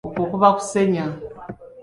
Okwo 0.07 0.23
kuba 0.31 0.45
okuseenya. 0.53 1.05